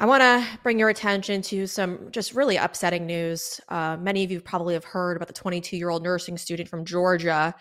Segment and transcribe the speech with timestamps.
[0.00, 3.60] I want to bring your attention to some just really upsetting news.
[3.68, 6.84] Uh, many of you probably have heard about the 22 year old nursing student from
[6.84, 7.52] Georgia.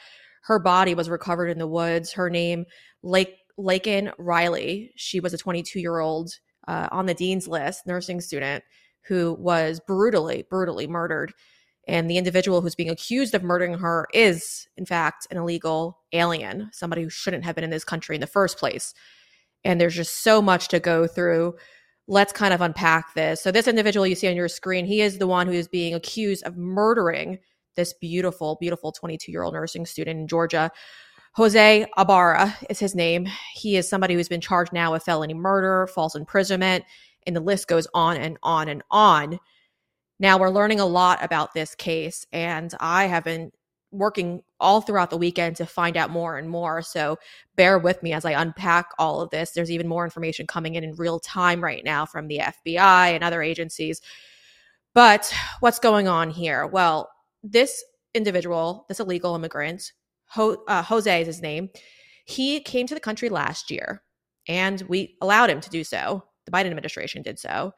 [0.43, 2.13] Her body was recovered in the woods.
[2.13, 2.65] Her name,
[3.01, 4.91] Lake Laken Riley.
[4.95, 6.29] She was a 22 year old
[6.67, 8.63] uh, on the dean's list nursing student
[9.07, 11.33] who was brutally, brutally murdered.
[11.87, 16.69] And the individual who's being accused of murdering her is, in fact, an illegal alien,
[16.71, 18.93] somebody who shouldn't have been in this country in the first place.
[19.63, 21.55] And there's just so much to go through
[22.07, 23.41] let's kind of unpack this.
[23.41, 25.93] So, this individual you see on your screen, he is the one who is being
[25.93, 27.39] accused of murdering
[27.75, 30.71] this beautiful, beautiful 22 year old nursing student in Georgia.
[31.35, 33.27] Jose Ibarra is his name.
[33.53, 36.83] He is somebody who's been charged now with felony murder, false imprisonment,
[37.27, 39.39] and the list goes on and on and on.
[40.19, 43.51] Now, we're learning a lot about this case, and I have been
[43.91, 46.81] working all throughout the weekend to find out more and more.
[46.81, 47.17] So
[47.55, 49.51] bear with me as I unpack all of this.
[49.51, 53.23] There's even more information coming in in real time right now from the FBI and
[53.23, 54.01] other agencies.
[54.93, 56.65] But what's going on here?
[56.67, 57.09] Well,
[57.43, 59.93] this individual, this illegal immigrant,
[60.31, 61.69] Ho- uh, Jose is his name,
[62.25, 64.01] he came to the country last year
[64.47, 66.23] and we allowed him to do so.
[66.45, 67.73] The Biden administration did so.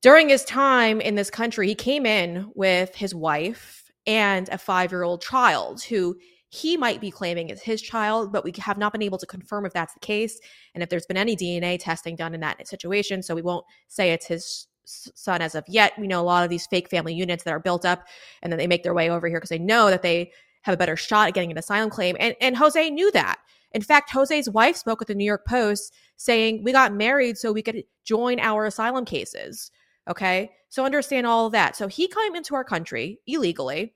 [0.00, 4.90] During his time in this country, he came in with his wife and a five
[4.90, 6.16] year old child who
[6.48, 9.66] he might be claiming is his child, but we have not been able to confirm
[9.66, 10.40] if that's the case
[10.74, 13.22] and if there's been any DNA testing done in that situation.
[13.22, 15.92] So we won't say it's his son as of yet.
[15.98, 18.06] We know a lot of these fake family units that are built up
[18.42, 20.78] and then they make their way over here because they know that they have a
[20.78, 22.16] better shot at getting an asylum claim.
[22.18, 23.36] And, and Jose knew that.
[23.72, 27.52] In fact, Jose's wife spoke with the New York Post saying, We got married so
[27.52, 29.70] we could join our asylum cases.
[30.08, 30.50] Okay.
[30.70, 31.76] So understand all of that.
[31.76, 33.94] So he came into our country illegally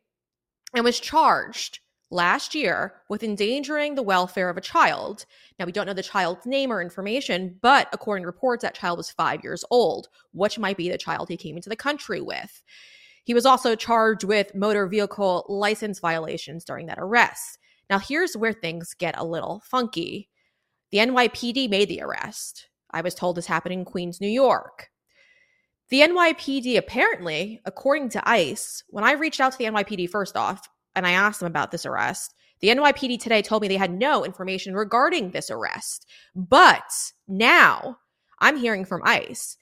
[0.74, 5.24] and was charged last year with endangering the welfare of a child.
[5.58, 8.98] Now, we don't know the child's name or information, but according to reports, that child
[8.98, 12.62] was five years old, which might be the child he came into the country with.
[13.24, 17.58] He was also charged with motor vehicle license violations during that arrest.
[17.88, 20.28] Now, here's where things get a little funky.
[20.90, 22.68] The NYPD made the arrest.
[22.90, 24.90] I was told this happened in Queens, New York.
[25.92, 30.66] The NYPD apparently, according to ICE, when I reached out to the NYPD first off
[30.96, 34.24] and I asked them about this arrest, the NYPD today told me they had no
[34.24, 36.06] information regarding this arrest.
[36.34, 36.90] But
[37.28, 37.98] now
[38.38, 39.58] I'm hearing from ICE.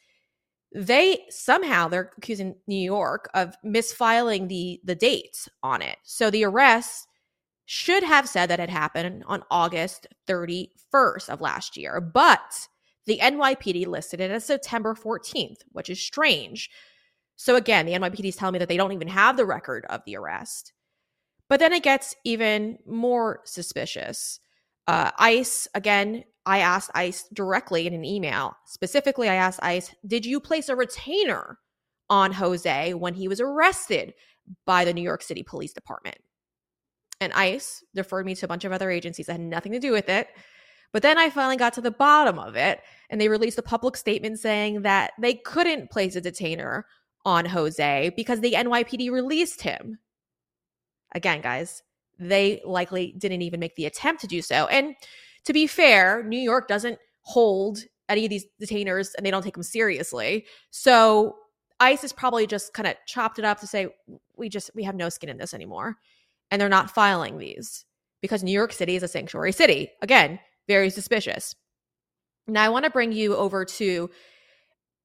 [0.73, 5.99] They somehow they're accusing New York of misfiling the the dates on it.
[6.05, 7.09] So the arrest
[7.65, 12.69] should have said that it happened on August 31st of last year, but
[13.07, 16.71] the NYPD listed it as September 14th, which is strange.
[17.37, 20.03] So again, the NYPD is telling me that they don't even have the record of
[20.05, 20.73] the arrest.
[21.49, 24.41] But then it gets even more suspicious.
[24.87, 28.57] Uh, ICE, again, I asked ICE directly in an email.
[28.67, 31.59] Specifically, I asked ICE, did you place a retainer
[32.09, 34.15] on Jose when he was arrested
[34.67, 36.19] by the New York City Police Department?
[37.21, 39.93] And ICE deferred me to a bunch of other agencies that had nothing to do
[39.93, 40.29] with it.
[40.93, 42.81] But then I finally got to the bottom of it,
[43.11, 46.87] and they released a public statement saying that they couldn't place a detainer
[47.25, 49.99] on Jose because the NYPD released him.
[51.15, 51.83] Again, guys,
[52.19, 54.67] they likely didn't even make the attempt to do so.
[54.67, 54.95] And
[55.45, 59.55] to be fair, New York doesn't hold any of these detainers and they don't take
[59.55, 60.47] them seriously.
[60.71, 61.37] So
[61.79, 63.89] ICE is probably just kind of chopped it up to say,
[64.37, 65.97] we just, we have no skin in this anymore.
[66.51, 67.85] And they're not filing these
[68.21, 69.91] because New York City is a sanctuary city.
[70.03, 70.39] Again,
[70.69, 71.55] very suspicious.
[72.47, 74.11] Now, I want to bring you over to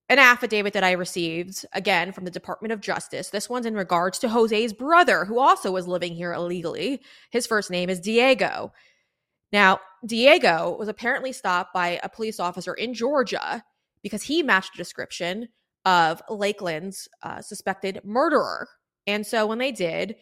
[0.08, 3.30] an affidavit that I received again from the Department of Justice.
[3.30, 7.02] This one's in regards to Jose's brother, who also was living here illegally.
[7.32, 8.72] His first name is Diego.
[9.52, 13.64] Now, Diego was apparently stopped by a police officer in Georgia
[14.04, 15.50] because he matched a description
[15.86, 18.68] of Lakeland's uh, suspected murderer.
[19.08, 20.16] And so when they did,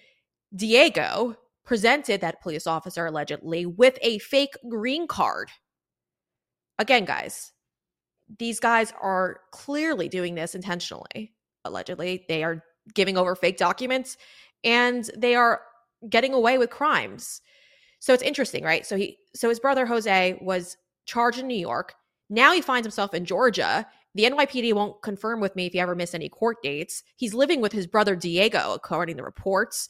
[0.55, 5.49] Diego presented that police officer allegedly with a fake green card.
[6.79, 7.53] Again, guys,
[8.39, 11.33] these guys are clearly doing this intentionally.
[11.65, 14.17] Allegedly, they are giving over fake documents
[14.63, 15.61] and they are
[16.09, 17.41] getting away with crimes.
[17.99, 18.85] So it's interesting, right?
[18.85, 21.95] So he so his brother Jose was charged in New York.
[22.29, 23.87] Now he finds himself in Georgia.
[24.15, 27.03] The NYPD won't confirm with me if he ever missed any court dates.
[27.15, 29.89] He's living with his brother Diego, according to reports.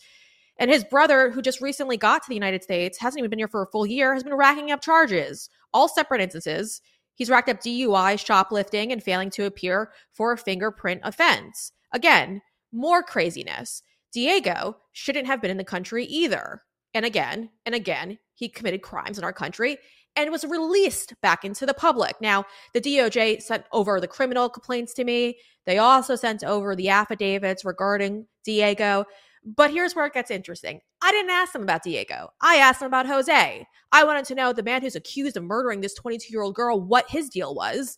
[0.63, 3.49] And his brother, who just recently got to the United States, hasn't even been here
[3.49, 6.81] for a full year, has been racking up charges, all separate instances.
[7.15, 11.73] He's racked up DUI, shoplifting, and failing to appear for a fingerprint offense.
[11.91, 13.83] Again, more craziness.
[14.13, 16.61] Diego shouldn't have been in the country either.
[16.93, 19.79] And again, and again, he committed crimes in our country
[20.15, 22.15] and was released back into the public.
[22.21, 25.39] Now, the DOJ sent over the criminal complaints to me.
[25.65, 29.03] They also sent over the affidavits regarding Diego.
[29.45, 30.79] But here's where it gets interesting.
[31.01, 32.29] I didn't ask them about Diego.
[32.41, 33.67] I asked them about Jose.
[33.91, 36.79] I wanted to know the man who's accused of murdering this 22 year old girl,
[36.79, 37.97] what his deal was.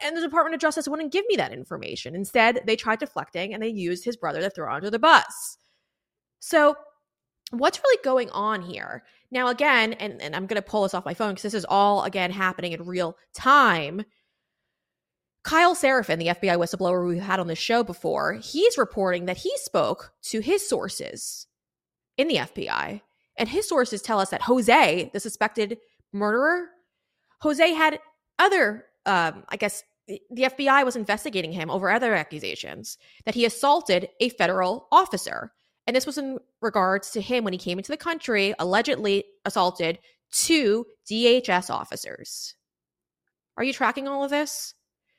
[0.00, 2.14] And the Department of Justice wouldn't give me that information.
[2.14, 5.58] Instead, they tried deflecting and they used his brother to throw under the bus.
[6.38, 6.76] So,
[7.50, 9.02] what's really going on here?
[9.30, 11.66] Now, again, and, and I'm going to pull this off my phone because this is
[11.68, 14.04] all, again, happening in real time.
[15.48, 19.50] Kyle Seraphin, the FBI whistleblower we've had on the show before, he's reporting that he
[19.56, 21.46] spoke to his sources
[22.18, 23.00] in the FBI.
[23.38, 25.78] And his sources tell us that Jose, the suspected
[26.12, 26.66] murderer,
[27.40, 27.98] Jose had
[28.38, 34.10] other, um, I guess, the FBI was investigating him over other accusations that he assaulted
[34.20, 35.52] a federal officer.
[35.86, 39.98] And this was in regards to him when he came into the country, allegedly assaulted
[40.30, 42.54] two DHS officers.
[43.56, 44.74] Are you tracking all of this?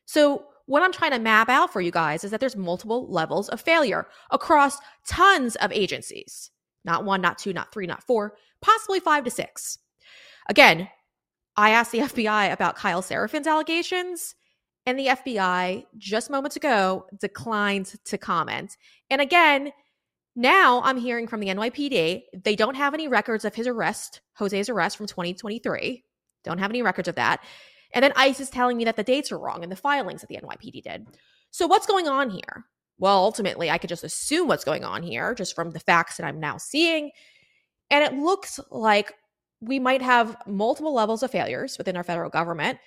[0.09, 3.47] So, what I'm trying to map out for you guys is that there's multiple levels
[3.47, 6.49] of failure across tons of agencies.
[6.83, 9.77] Not one, not two, not three, not four, possibly five to six.
[10.49, 10.89] Again,
[11.55, 14.33] I asked the FBI about Kyle Seraphin's allegations,
[14.87, 18.77] and the FBI just moments ago declined to comment.
[19.11, 19.71] And again,
[20.35, 24.69] now I'm hearing from the NYPD, they don't have any records of his arrest, Jose's
[24.69, 26.03] arrest from 2023.
[26.43, 27.43] Don't have any records of that.
[27.91, 30.27] And then ICE is telling me that the dates are wrong in the filings that
[30.27, 31.07] the NYPD did.
[31.51, 32.65] So what's going on here?
[32.99, 36.25] Well, ultimately, I could just assume what's going on here just from the facts that
[36.25, 37.11] I'm now seeing.
[37.89, 39.13] And it looks like
[39.61, 42.77] we might have multiple levels of failures within our federal government.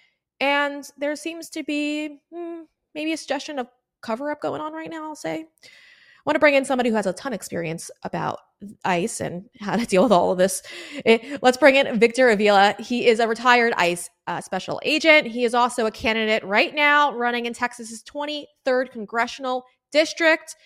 [0.40, 2.62] And there seems to be hmm,
[2.94, 3.68] maybe a suggestion of
[4.02, 5.40] cover up going on right now, I'll say.
[5.40, 8.38] I want to bring in somebody who has a ton of experience about
[8.84, 10.62] ICE and how to deal with all of this.
[11.06, 12.74] Eh, let's bring in Victor Avila.
[12.78, 15.26] He is a retired ICE uh, special agent.
[15.26, 20.56] He is also a candidate right now running in Texas's 23rd congressional district.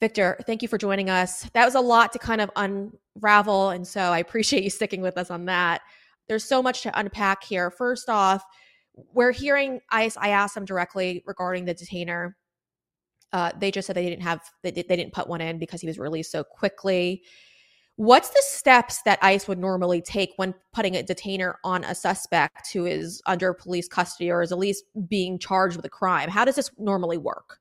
[0.00, 1.48] Victor, thank you for joining us.
[1.52, 3.70] That was a lot to kind of unravel.
[3.70, 5.82] And so I appreciate you sticking with us on that.
[6.28, 7.70] There's so much to unpack here.
[7.70, 8.42] First off,
[9.12, 10.16] we're hearing ICE.
[10.16, 12.36] I asked them directly regarding the detainer
[13.32, 15.86] uh, they just said they didn't have they, they didn't put one in because he
[15.86, 17.22] was released so quickly.
[17.96, 22.72] What's the steps that ICE would normally take when putting a detainer on a suspect
[22.72, 26.30] who is under police custody or is at least being charged with a crime?
[26.30, 27.58] How does this normally work?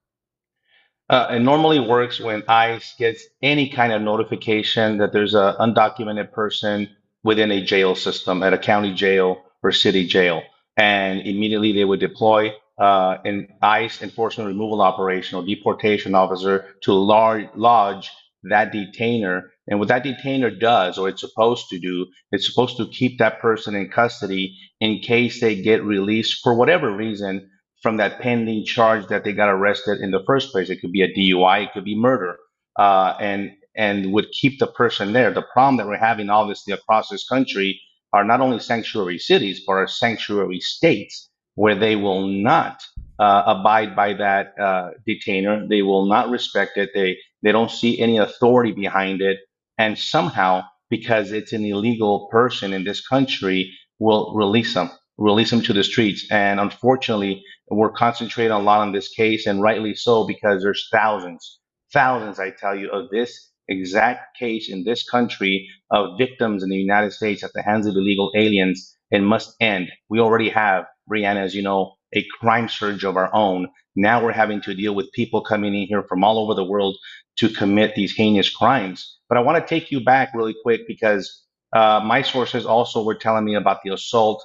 [1.10, 6.32] Uh, it normally works when ICE gets any kind of notification that there's an undocumented
[6.32, 6.88] person
[7.24, 10.42] within a jail system at a county jail or city jail.
[10.78, 16.94] And immediately they would deploy uh, an ICE enforcement removal operation or deportation officer to
[16.94, 18.10] lodge
[18.44, 19.52] that detainer.
[19.68, 23.40] And what that detainer does, or it's supposed to do, it's supposed to keep that
[23.42, 27.50] person in custody in case they get released for whatever reason
[27.84, 30.70] from that pending charge that they got arrested in the first place.
[30.70, 32.38] It could be a DUI, it could be murder,
[32.78, 35.32] uh, and and would keep the person there.
[35.34, 37.80] The problem that we're having obviously across this country
[38.14, 41.29] are not only sanctuary cities, but are sanctuary states
[41.62, 42.82] where they will not
[43.20, 45.68] uh, abide by that uh, detainer.
[45.68, 46.92] They will not respect it.
[46.96, 49.40] They they don't see any authority behind it,
[49.78, 55.64] and somehow, because it's an illegal person in this country, will release them, release them
[55.64, 56.22] to the streets.
[56.32, 61.60] And unfortunately, we're concentrating a lot on this case, and rightly so, because there's thousands,
[61.94, 66.78] thousands, I tell you, of this exact case in this country of victims in the
[66.78, 68.80] United States at the hands of illegal aliens.
[69.12, 69.90] It must end.
[70.10, 73.70] We already have Breanna, as you know, a crime surge of our own.
[73.96, 76.98] Now we're having to deal with people coming in here from all over the world
[77.40, 79.20] to commit these heinous crimes.
[79.30, 81.44] But I want to take you back really quick because
[81.76, 84.44] uh, my sources also were telling me about the assault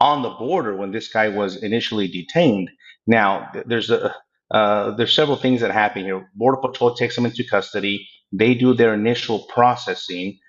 [0.00, 2.70] on the border when this guy was initially detained.
[3.08, 4.14] Now, there's a
[4.50, 6.30] uh, there's several things that happen here.
[6.36, 8.08] Border Patrol takes them into custody.
[8.32, 10.40] They do their initial processing.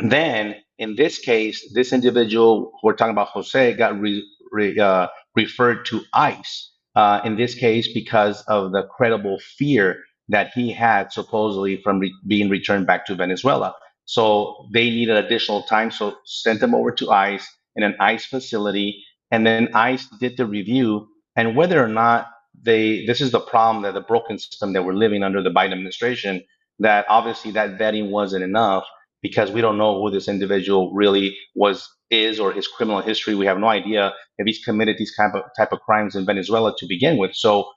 [0.00, 5.86] Then, in this case, this individual we're talking about, Jose, got re- re, uh, referred
[5.86, 11.80] to ICE uh, in this case because of the credible fear that he had supposedly
[11.82, 13.74] from re- being returned back to Venezuela.
[14.06, 17.46] So they needed additional time, so sent him over to ICE
[17.76, 21.08] in an ICE facility, and then ICE did the review.
[21.36, 22.28] And whether or not
[22.62, 25.72] they, this is the problem that the broken system that we're living under the Biden
[25.72, 26.42] administration,
[26.80, 28.84] that obviously that vetting wasn't enough
[29.28, 33.34] because we don't know who this individual really was is or his criminal history.
[33.34, 36.74] We have no idea if he's committed these type of type of crimes in Venezuela
[36.78, 37.34] to begin with.
[37.34, 37.68] So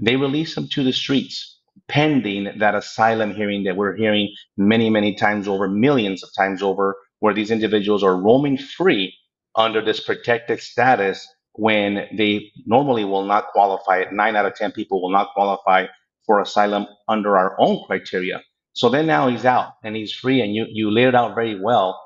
[0.00, 5.14] they release him to the streets pending that asylum hearing that we're hearing many, many
[5.14, 9.14] times over, millions of times over, where these individuals are roaming free
[9.56, 14.04] under this protected status when they normally will not qualify.
[14.12, 15.86] Nine out of 10 people will not qualify
[16.26, 18.42] for asylum under our own criteria.
[18.74, 21.60] So then now he's out and he's free, and you, you laid it out very
[21.60, 22.00] well.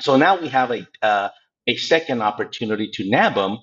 [0.00, 1.30] So now we have a, uh,
[1.66, 3.58] a second opportunity to nab him,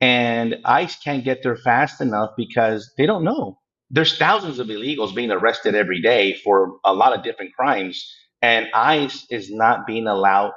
[0.00, 3.58] and ICE can't get there fast enough because they don't know.
[3.90, 8.06] There's thousands of illegals being arrested every day for a lot of different crimes,
[8.40, 10.52] and ICE is not being allowed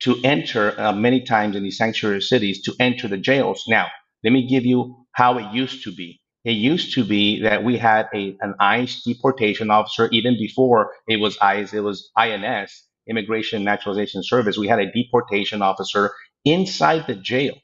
[0.00, 3.64] to enter uh, many times in these sanctuary cities to enter the jails.
[3.68, 3.88] Now,
[4.22, 6.20] let me give you how it used to be.
[6.46, 11.16] It used to be that we had a, an ICE deportation officer, even before it
[11.16, 14.56] was ICE, it was INS, Immigration Naturalization Service.
[14.56, 16.12] We had a deportation officer
[16.44, 17.54] inside the jail.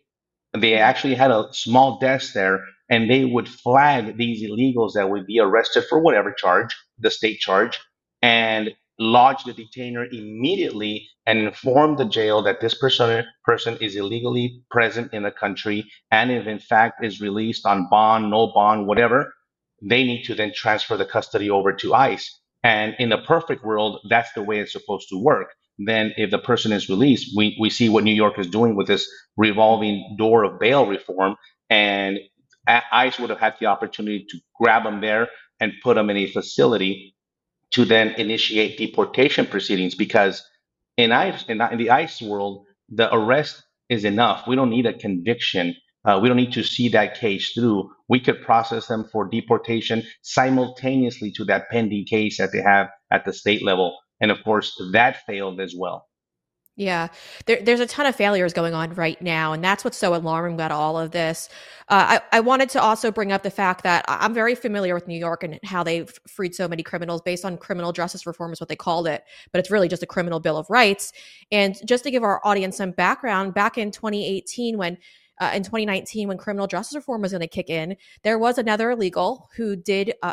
[0.52, 5.26] They actually had a small desk there and they would flag these illegals that would
[5.26, 7.78] be arrested for whatever charge, the state charge,
[8.20, 14.62] and lodge the detainer immediately and inform the jail that this person person is illegally
[14.70, 15.84] present in the country.
[16.10, 19.32] And if in fact is released on bond no bond whatever
[19.82, 22.40] they need to then transfer the custody over to ice.
[22.62, 25.48] And in a perfect world that's the way it's supposed to work.
[25.78, 28.86] Then if the person is released we, we see what new york is doing with
[28.86, 31.36] this revolving door of bail reform.
[31.70, 32.18] And
[32.68, 35.28] uh, ice would have had the opportunity to grab them there
[35.60, 37.16] and put them in a facility
[37.72, 40.42] to then initiate deportation proceedings because
[40.96, 44.46] in ICE in, in the ICE world, the arrest is enough.
[44.46, 45.74] We don't need a conviction.
[46.04, 47.90] Uh, we don't need to see that case through.
[48.08, 53.24] We could process them for deportation simultaneously to that pending case that they have at
[53.24, 53.98] the state level.
[54.20, 56.08] And of course, that failed as well.
[56.74, 57.08] Yeah,
[57.44, 60.54] there, there's a ton of failures going on right now, and that's what's so alarming
[60.54, 61.50] about all of this.
[61.88, 65.06] Uh, I, I wanted to also bring up the fact that I'm very familiar with
[65.06, 68.60] New York and how they've freed so many criminals based on criminal justice reform, is
[68.60, 71.12] what they called it, but it's really just a criminal bill of rights.
[71.50, 74.96] And just to give our audience some background, back in 2018, when
[75.42, 78.92] uh, in 2019, when criminal justice reform was going to kick in, there was another
[78.92, 80.32] illegal who did uh,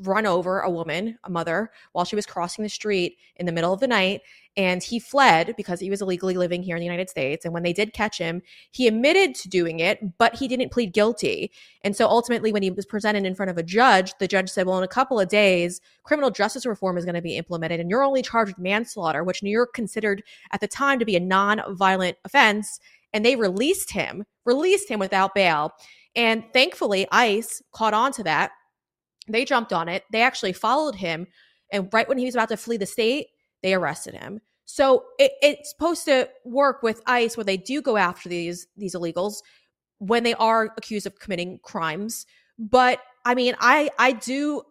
[0.00, 3.72] run over a woman, a mother, while she was crossing the street in the middle
[3.72, 4.22] of the night.
[4.56, 7.44] And he fled because he was illegally living here in the United States.
[7.44, 10.92] And when they did catch him, he admitted to doing it, but he didn't plead
[10.92, 11.50] guilty.
[11.82, 14.66] And so ultimately, when he was presented in front of a judge, the judge said,
[14.66, 17.90] Well, in a couple of days, criminal justice reform is going to be implemented, and
[17.90, 20.22] you're only charged with manslaughter, which New York considered
[20.52, 22.80] at the time to be a non violent offense.
[23.12, 25.72] And they released him, released him without bail.
[26.16, 28.52] And thankfully, ICE caught on to that
[29.28, 30.04] they jumped on it.
[30.10, 31.26] They actually followed him.
[31.72, 33.28] And right when he was about to flee the state,
[33.62, 34.40] they arrested him.
[34.66, 38.94] So it, it's supposed to work with ICE where they do go after these these
[38.94, 39.36] illegals
[39.98, 42.26] when they are accused of committing crimes.
[42.58, 44.62] But I mean, I I do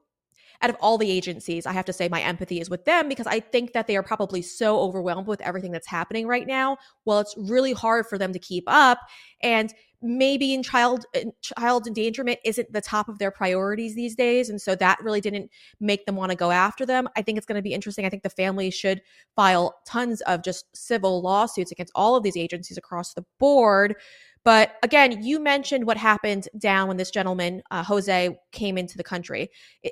[0.64, 3.28] out of all the agencies, I have to say my empathy is with them because
[3.28, 6.78] I think that they are probably so overwhelmed with everything that's happening right now.
[7.04, 9.00] Well, it's really hard for them to keep up.
[9.42, 9.74] And
[10.06, 11.06] maybe in child
[11.42, 15.50] child endangerment isn't the top of their priorities these days and so that really didn't
[15.80, 18.10] make them want to go after them i think it's going to be interesting i
[18.10, 19.02] think the family should
[19.34, 23.96] file tons of just civil lawsuits against all of these agencies across the board
[24.44, 29.04] but again you mentioned what happened down when this gentleman uh, jose came into the
[29.04, 29.50] country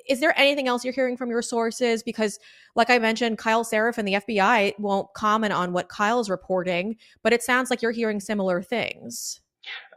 [0.07, 2.39] is there anything else you're hearing from your sources because
[2.75, 7.33] like i mentioned kyle seraphin and the fbi won't comment on what kyle's reporting but
[7.33, 9.41] it sounds like you're hearing similar things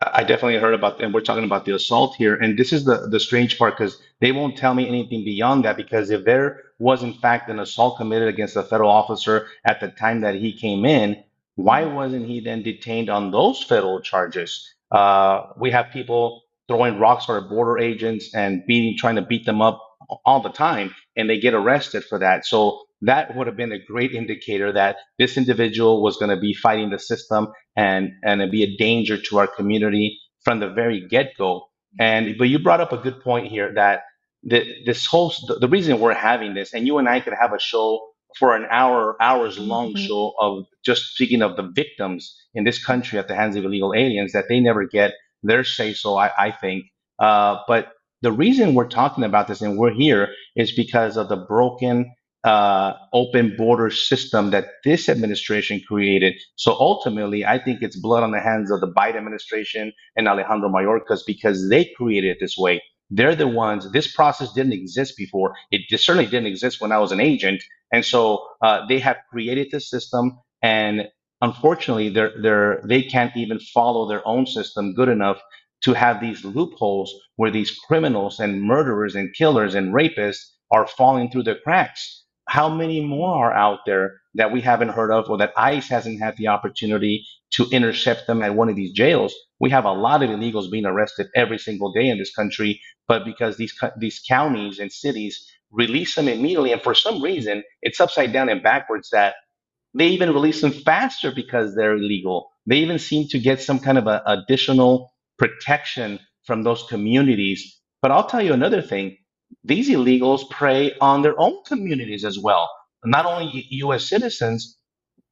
[0.03, 2.35] I definitely heard about, and we're talking about the assault here.
[2.35, 5.77] And this is the, the strange part because they won't tell me anything beyond that.
[5.77, 9.89] Because if there was, in fact, an assault committed against a federal officer at the
[9.89, 11.23] time that he came in,
[11.57, 14.67] why wasn't he then detained on those federal charges?
[14.93, 19.63] Uh, we have people throwing rocks at border agents and beating, trying to beat them
[19.63, 19.81] up
[20.27, 22.47] all the time, and they get arrested for that.
[22.47, 26.55] So that would have been a great indicator that this individual was going to be
[26.55, 31.63] fighting the system and and be a danger to our community from the very get-go
[32.01, 34.03] and but you brought up a good point here that
[34.45, 37.53] the, this whole the, the reason we're having this and you and i could have
[37.53, 38.01] a show
[38.39, 40.07] for an hour hours long mm-hmm.
[40.07, 43.95] show of just speaking of the victims in this country at the hands of illegal
[43.95, 45.13] aliens that they never get
[45.43, 46.87] their say so i, I think
[47.19, 51.37] uh, but the reason we're talking about this and we're here is because of the
[51.37, 52.13] broken
[52.45, 56.35] uh, open border system that this administration created.
[56.57, 60.69] So ultimately, I think it's blood on the hands of the Biden administration and Alejandro
[60.69, 62.83] Mayorkas because they created it this way.
[63.11, 63.91] They're the ones.
[63.93, 65.55] This process didn't exist before.
[65.71, 69.69] It certainly didn't exist when I was an agent, and so uh, they have created
[69.71, 70.39] this system.
[70.63, 71.09] And
[71.41, 75.41] unfortunately, they're they're they can't even follow their own system good enough
[75.85, 81.31] to have these loopholes where these criminals and murderers and killers and rapists are falling
[81.31, 85.39] through the cracks how many more are out there that we haven't heard of or
[85.39, 89.35] that ICE hasn't had the opportunity to intercept them at one of these jails.
[89.61, 93.25] We have a lot of illegals being arrested every single day in this country, but
[93.25, 98.33] because these these counties and cities release them immediately, and for some reason it's upside
[98.33, 99.35] down and backwards that
[99.95, 102.51] they even release them faster because they're illegal.
[102.67, 107.81] They even seem to get some kind of a, additional protection from those communities.
[108.03, 109.17] But I'll tell you another thing
[109.65, 112.71] these illegals prey on their own communities as well.
[113.05, 114.79] Not only US citizens,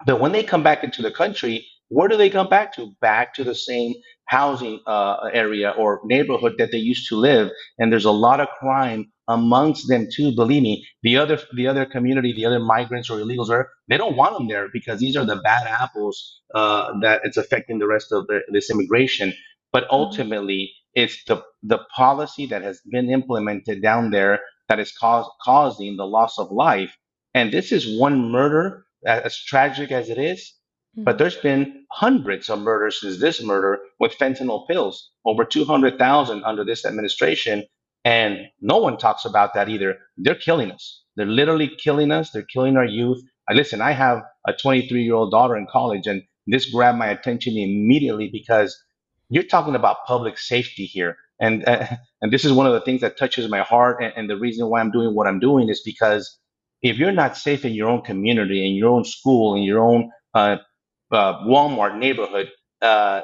[0.06, 2.92] but when they come back into the country, where do they come back to?
[3.00, 3.94] Back to the same
[4.24, 7.50] housing uh, area or neighborhood that they used to live.
[7.78, 10.34] And there's a lot of crime amongst them too.
[10.34, 14.16] Believe me, the other the other community, the other migrants or illegals are they don't
[14.16, 18.10] want them there because these are the bad apples uh, that it's affecting the rest
[18.10, 19.34] of the, this immigration.
[19.72, 19.94] But mm-hmm.
[19.94, 25.96] ultimately, it's the the policy that has been implemented down there that is cause, causing
[25.96, 26.96] the loss of life.
[27.34, 30.54] And this is one murder, as tragic as it is,
[30.94, 31.18] but mm-hmm.
[31.18, 36.84] there's been hundreds of murders since this murder with fentanyl pills, over 200,000 under this
[36.84, 37.64] administration.
[38.04, 39.98] And no one talks about that either.
[40.18, 41.02] They're killing us.
[41.16, 42.30] They're literally killing us.
[42.30, 43.22] They're killing our youth.
[43.48, 47.08] I listen, I have a 23 year old daughter in college, and this grabbed my
[47.08, 48.76] attention immediately because
[49.28, 51.16] you're talking about public safety here.
[51.40, 51.86] And, uh,
[52.20, 54.02] and this is one of the things that touches my heart.
[54.02, 56.38] And, and the reason why I'm doing what I'm doing is because
[56.82, 60.10] if you're not safe in your own community, in your own school, in your own
[60.34, 60.56] uh,
[61.12, 62.50] uh, Walmart neighborhood,
[62.82, 63.22] uh,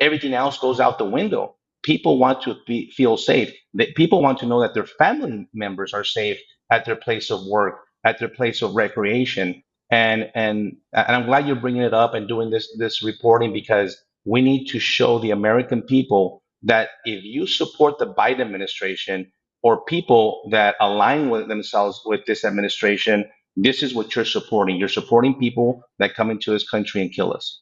[0.00, 1.56] everything else goes out the window.
[1.82, 3.52] People want to be, feel safe.
[3.96, 6.38] People want to know that their family members are safe
[6.70, 9.62] at their place of work, at their place of recreation.
[9.90, 13.96] And and and I'm glad you're bringing it up and doing this this reporting because
[14.24, 19.30] we need to show the American people that if you support the Biden administration
[19.62, 23.24] or people that align with themselves with this administration,
[23.64, 24.76] this is what you're supporting.
[24.78, 27.60] You're supporting people that come into this country and kill us.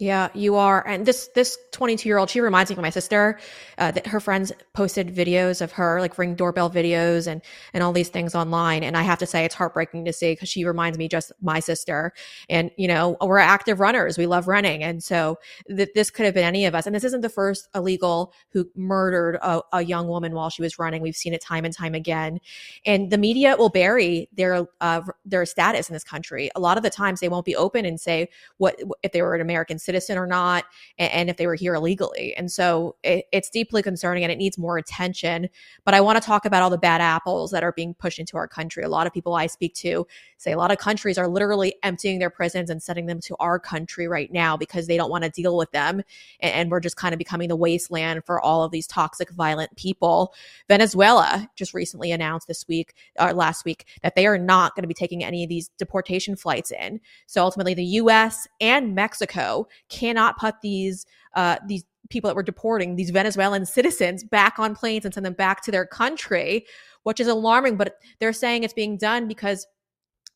[0.00, 0.86] Yeah, you are.
[0.88, 3.38] And this this 22 year old, she reminds me of my sister.
[3.76, 7.42] Uh, that her friends posted videos of her, like ring doorbell videos and
[7.74, 8.82] and all these things online.
[8.82, 11.60] And I have to say, it's heartbreaking to see because she reminds me just my
[11.60, 12.14] sister.
[12.48, 14.16] And you know, we're active runners.
[14.16, 16.86] We love running, and so th- this could have been any of us.
[16.86, 20.78] And this isn't the first illegal who murdered a, a young woman while she was
[20.78, 21.02] running.
[21.02, 22.40] We've seen it time and time again.
[22.86, 26.50] And the media will bury their uh, their status in this country.
[26.56, 29.34] A lot of the times, they won't be open and say what if they were
[29.34, 30.64] an American citizen citizen or not,
[30.98, 32.34] and, and if they were here illegally.
[32.36, 35.48] And so it, it's deeply concerning and it needs more attention.
[35.84, 38.36] But I want to talk about all the bad apples that are being pushed into
[38.36, 38.84] our country.
[38.84, 40.06] A lot of people I speak to
[40.38, 43.58] say a lot of countries are literally emptying their prisons and sending them to our
[43.58, 46.02] country right now because they don't want to deal with them.
[46.40, 49.76] And, and we're just kind of becoming the wasteland for all of these toxic, violent
[49.76, 50.32] people.
[50.68, 54.88] Venezuela just recently announced this week or last week that they are not going to
[54.88, 57.00] be taking any of these deportation flights in.
[57.26, 62.96] So ultimately, the US and Mexico cannot put these uh, these people that we're deporting,
[62.96, 66.66] these Venezuelan citizens, back on planes and send them back to their country,
[67.04, 67.76] which is alarming.
[67.76, 69.66] But they're saying it's being done because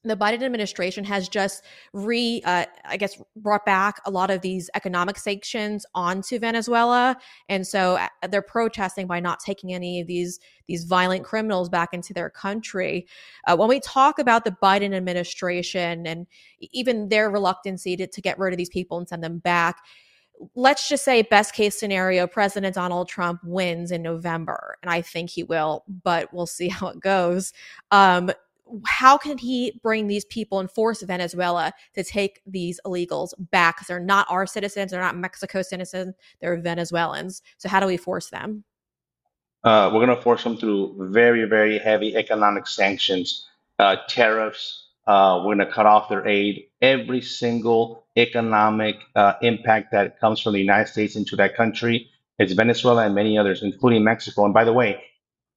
[0.05, 4.69] the Biden administration has just re, uh, I guess, brought back a lot of these
[4.75, 7.17] economic sanctions onto Venezuela,
[7.49, 11.93] and so uh, they're protesting by not taking any of these these violent criminals back
[11.93, 13.07] into their country.
[13.47, 16.27] Uh, when we talk about the Biden administration and
[16.61, 19.83] even their reluctancy to, to get rid of these people and send them back,
[20.55, 25.31] let's just say best case scenario president donald trump wins in november and i think
[25.31, 27.53] he will but we'll see how it goes
[27.91, 28.31] um,
[28.87, 33.77] how can he bring these people and force Venezuela to take these illegals back?
[33.77, 37.43] Because they're not our citizens, they're not Mexico citizens, they're Venezuelans.
[37.59, 38.65] So how do we force them?
[39.63, 43.49] Uh, we're going to force them through very, very heavy economic sanctions,
[43.79, 44.89] uh, tariffs.
[45.07, 46.65] Uh, we're going to cut off their aid.
[46.81, 52.53] Every single economic uh, impact that comes from the United States into that country, it's
[52.53, 54.45] Venezuela and many others, including Mexico.
[54.45, 55.03] And by the way,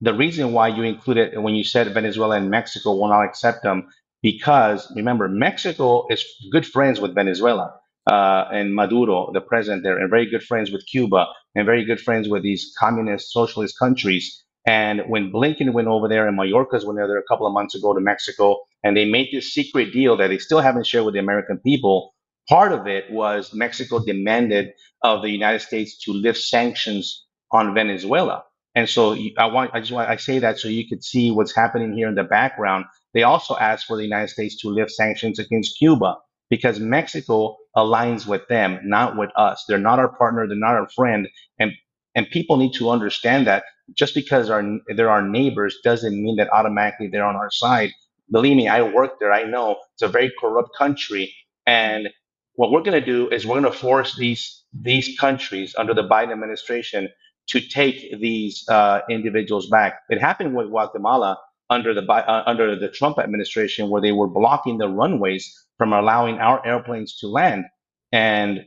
[0.01, 3.88] the reason why you included when you said Venezuela and Mexico will not accept them,
[4.21, 7.73] because remember, Mexico is good friends with Venezuela
[8.10, 11.99] uh, and Maduro, the president there, and very good friends with Cuba and very good
[11.99, 14.43] friends with these communist socialist countries.
[14.65, 17.93] And when Blinken went over there and Mayorkas went there a couple of months ago
[17.93, 21.19] to Mexico, and they made this secret deal that they still haven't shared with the
[21.19, 22.13] American people,
[22.49, 24.69] part of it was Mexico demanded
[25.03, 28.43] of the United States to lift sanctions on Venezuela.
[28.78, 31.56] And so I want, I just want, I say that so you could see what's
[31.56, 32.86] happening here in the background.
[33.16, 36.16] They also asked for the United States to lift sanctions against Cuba
[36.52, 39.66] because Mexico aligns with them, not with us.
[39.68, 40.48] They're not our partner.
[40.48, 41.28] They're not our friend.
[41.58, 41.72] And,
[42.13, 43.63] and people need to understand that
[43.96, 44.63] just because our,
[44.96, 47.90] they're our neighbors doesn't mean that automatically they're on our side.
[48.32, 49.34] Believe me, I worked there.
[49.34, 51.34] I know it's a very corrupt country.
[51.66, 52.10] And
[52.54, 56.08] what we're going to do is we're going to force these these countries under the
[56.08, 57.10] Biden administration
[57.49, 60.01] to take these uh, individuals back.
[60.10, 61.38] It happened with Guatemala
[61.69, 66.39] under the uh, under the Trump administration, where they were blocking the runways from allowing
[66.39, 67.65] our airplanes to land,
[68.12, 68.65] and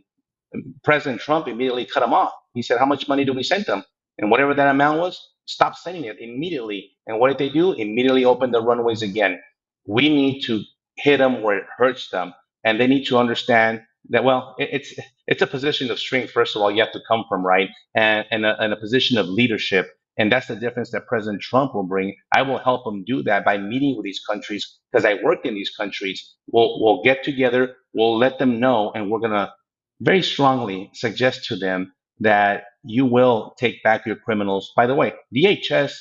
[0.84, 2.32] President Trump immediately cut them off.
[2.54, 3.84] He said, "How much money do we send them?"
[4.18, 6.92] And whatever that amount was, stop sending it immediately.
[7.06, 7.72] And what did they do?
[7.72, 9.40] Immediately open the runways again.
[9.86, 10.62] We need to
[10.96, 14.94] hit them where it hurts them, and they need to understand that well it, it's
[15.26, 17.68] it's a position of strength first of all you have to come from right?
[17.94, 19.90] And and a, and a position of leadership.
[20.18, 22.14] And that's the difference that president trump will bring.
[22.34, 25.54] I will help him do that by meeting with these countries because i worked in
[25.54, 26.34] these countries.
[26.52, 27.76] We'll we'll get together.
[27.94, 28.92] We'll let them know.
[28.94, 29.52] And we're going to
[30.00, 34.72] very strongly suggest to them that you will take back your criminals.
[34.76, 35.94] By the way dhs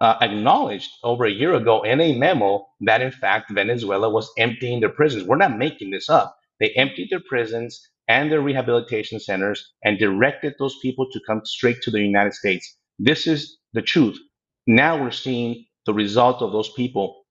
[0.00, 4.80] uh, acknowledged over a year ago in a memo that in fact Venezuela was emptying
[4.80, 5.24] their prisons.
[5.24, 6.36] We're not making this up.
[6.60, 11.82] They emptied their prisons and their rehabilitation centers and directed those people to come straight
[11.82, 12.76] to the United States.
[12.98, 14.18] This is the truth.
[14.66, 17.24] Now we're seeing the result of those people.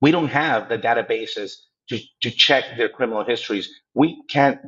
[0.00, 1.52] We don't have the databases
[1.90, 3.70] to, to check their criminal histories.
[3.94, 4.60] We can't,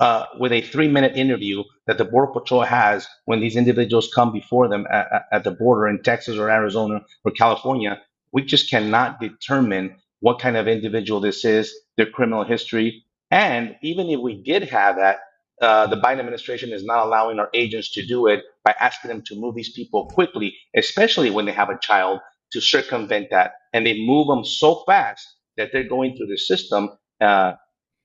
[0.00, 4.32] uh, with a three minute interview that the Border Patrol has when these individuals come
[4.32, 8.00] before them at, at the border in Texas or Arizona or California,
[8.32, 14.08] we just cannot determine what kind of individual this is, their criminal history, and even
[14.10, 15.18] if we did have that,
[15.62, 19.22] uh, the Biden administration is not allowing our agents to do it by asking them
[19.26, 22.20] to move these people quickly, especially when they have a child,
[22.52, 23.52] to circumvent that.
[23.74, 25.26] And they move them so fast
[25.58, 26.90] that they're going through the system.
[27.20, 27.48] Uh,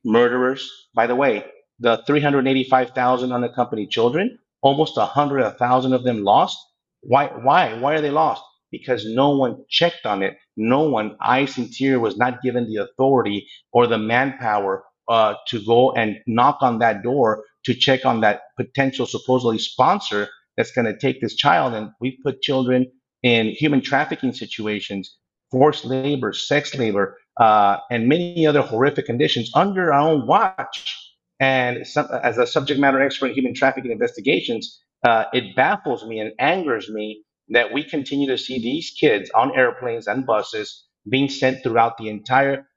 [0.05, 1.45] murderers, by the way,
[1.79, 6.59] the 385,000 unaccompanied children, almost 100,000 of them lost.
[7.03, 7.27] Why?
[7.27, 7.79] Why?
[7.79, 8.43] Why are they lost?
[8.71, 10.37] Because no one checked on it.
[10.57, 15.91] No one, ICE Interior was not given the authority or the manpower uh, to go
[15.93, 20.97] and knock on that door to check on that potential supposedly sponsor that's going to
[20.97, 21.73] take this child.
[21.73, 22.85] And we've put children
[23.23, 25.17] in human trafficking situations,
[25.51, 31.01] forced labor, sex labor, uh, and many other horrific conditions under our own watch.
[31.39, 36.19] And some, as a subject matter expert in human trafficking investigations, uh, it baffles me
[36.19, 41.29] and angers me that we continue to see these kids on airplanes and buses being
[41.29, 42.67] sent throughout the entire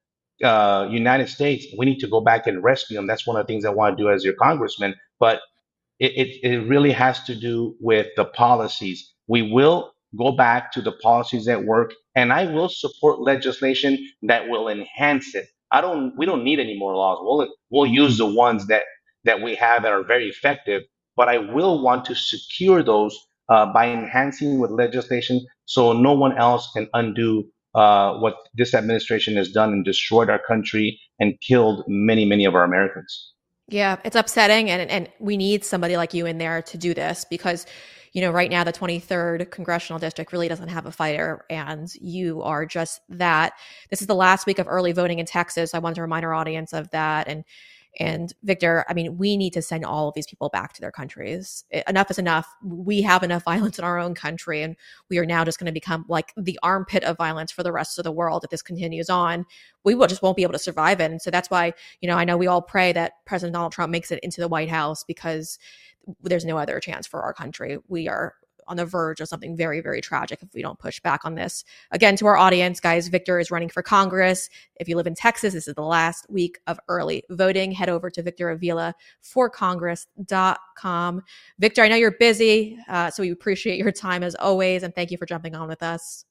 [0.45, 3.07] uh, United States, we need to go back and rescue them.
[3.07, 4.95] That's one of the things I want to do as your congressman.
[5.21, 5.41] But
[5.99, 9.13] it, it, it really has to do with the policies.
[9.29, 14.49] We will go back to the policies that work, and I will support legislation that
[14.49, 15.47] will enhance it.
[15.73, 16.17] I don't.
[16.17, 17.19] We don't need any more laws.
[17.23, 18.85] We'll we'll use the ones that
[19.25, 20.83] that we have that are very effective.
[21.17, 26.39] But I will want to secure those uh, by enhancing with legislation, so no one
[26.39, 27.45] else can undo
[27.79, 32.57] uh, what this administration has done and destroyed our country and killed many, many of
[32.57, 33.33] our Americans.
[33.69, 37.25] Yeah, it's upsetting, and and we need somebody like you in there to do this
[37.31, 37.67] because,
[38.15, 42.43] you know, right now the 23rd congressional district really doesn't have a fighter, and you
[42.43, 43.53] are just that.
[43.91, 45.73] This is the last week of early voting in Texas.
[45.73, 47.45] I want to remind our audience of that, and
[47.99, 50.93] and Victor, I mean, we need to send all of these people back to their
[50.93, 51.65] countries.
[51.89, 52.47] Enough is enough.
[52.63, 54.77] We have enough violence in our own country, and
[55.11, 57.99] we are now just going to become like the armpit of violence for the rest
[57.99, 59.45] of the world if this continues on.
[59.85, 61.11] We will just won't be able to survive it.
[61.11, 63.91] And so that's why, you know, I know we all pray that President Donald Trump
[63.91, 65.59] makes it into the White House because
[66.23, 67.79] there's no other chance for our country.
[67.89, 68.35] We are
[68.69, 71.65] on the verge of something very, very tragic if we don't push back on this.
[71.91, 74.49] Again, to our audience, guys, Victor is running for Congress.
[74.77, 77.73] If you live in Texas, this is the last week of early voting.
[77.73, 81.23] Head over to Victor Avila for Congress.com.
[81.59, 85.11] Victor, I know you're busy, uh, so we appreciate your time as always, and thank
[85.11, 86.25] you for jumping on with us.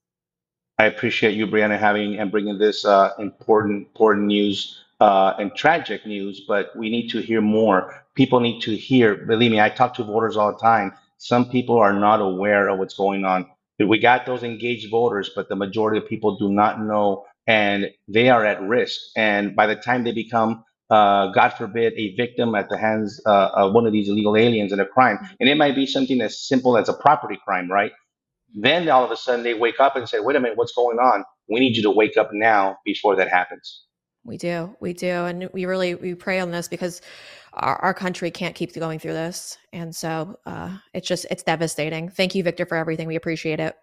[0.80, 6.06] I appreciate you, Breanna, having and bringing this uh, important, important news uh, and tragic
[6.06, 6.42] news.
[6.48, 8.06] But we need to hear more.
[8.14, 9.16] People need to hear.
[9.16, 12.80] Believe me, I talk to voters all the time some people are not aware of
[12.80, 13.48] what's going on.
[13.80, 18.30] We got those engaged voters, but the majority of people do not know and they
[18.30, 19.00] are at risk.
[19.18, 23.50] And by the time they become, uh, God forbid, a victim at the hands uh,
[23.56, 26.40] of one of these illegal aliens in a crime, and it might be something as
[26.48, 27.92] simple as a property crime, right?
[28.56, 31.00] Then all of a sudden they wake up and say, wait a minute, what's going
[31.00, 31.26] on?
[31.50, 33.87] We need you to wake up now before that happens.
[34.28, 34.76] We do.
[34.82, 35.08] We do.
[35.08, 37.02] And we really, we pray on this because
[37.54, 39.58] our, our country can't keep going through this.
[39.72, 42.10] And so uh, it's just, it's devastating.
[42.10, 43.08] Thank you, Victor, for everything.
[43.08, 43.76] We appreciate it.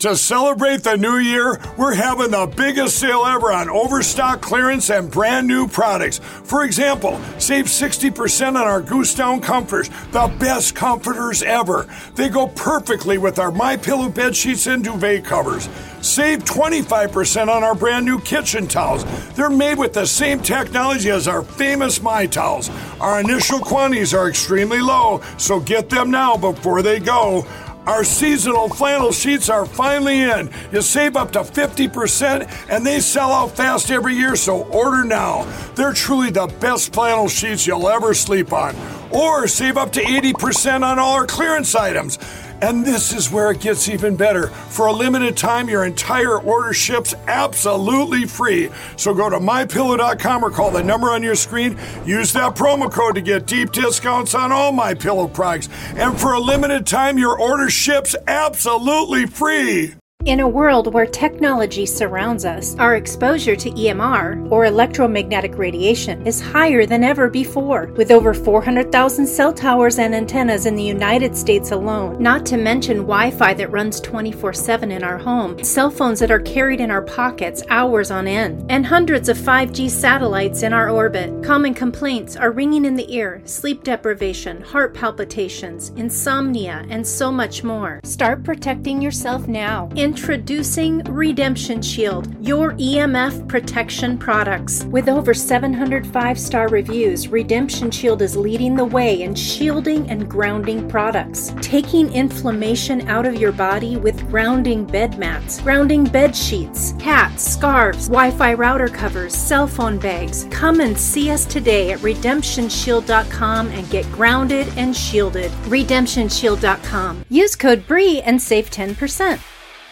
[0.00, 5.10] To celebrate the new year, we're having the biggest sale ever on overstock clearance and
[5.10, 6.18] brand new products.
[6.18, 11.88] For example, save 60% on our Goose Down comforters, the best comforters ever.
[12.14, 15.66] They go perfectly with our My Pillow bed sheets and duvet covers.
[16.02, 19.06] Save 25% on our brand new kitchen towels.
[19.30, 22.70] They're made with the same technology as our famous My Towels.
[23.00, 27.46] Our initial quantities are extremely low, so get them now before they go.
[27.86, 30.50] Our seasonal flannel sheets are finally in.
[30.72, 35.44] You save up to 50% and they sell out fast every year, so order now.
[35.76, 38.74] They're truly the best flannel sheets you'll ever sleep on.
[39.12, 42.18] Or save up to 80% on all our clearance items.
[42.62, 44.48] And this is where it gets even better.
[44.48, 48.70] For a limited time, your entire order ships absolutely free.
[48.96, 51.78] So go to mypillow.com or call the number on your screen.
[52.04, 55.68] Use that promo code to get deep discounts on all my pillow products.
[55.96, 59.94] And for a limited time, your order ships absolutely free.
[60.26, 66.40] In a world where technology surrounds us, our exposure to EMR, or electromagnetic radiation, is
[66.40, 71.70] higher than ever before, with over 400,000 cell towers and antennas in the United States
[71.70, 76.18] alone, not to mention Wi Fi that runs 24 7 in our home, cell phones
[76.18, 80.72] that are carried in our pockets hours on end, and hundreds of 5G satellites in
[80.72, 81.40] our orbit.
[81.44, 87.62] Common complaints are ringing in the ear, sleep deprivation, heart palpitations, insomnia, and so much
[87.62, 88.00] more.
[88.02, 89.88] Start protecting yourself now.
[90.16, 94.84] Introducing Redemption Shield, your EMF protection products.
[94.84, 100.88] With over 705 star reviews, Redemption Shield is leading the way in shielding and grounding
[100.88, 107.44] products, taking inflammation out of your body with grounding bed mats, grounding bed sheets, hats,
[107.44, 110.46] scarves, Wi Fi router covers, cell phone bags.
[110.50, 115.50] Come and see us today at redemptionshield.com and get grounded and shielded.
[115.68, 117.26] Redemptionshield.com.
[117.28, 119.38] Use code BREE and save 10%.